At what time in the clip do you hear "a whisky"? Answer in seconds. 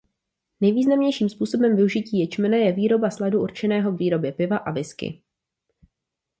4.57-5.21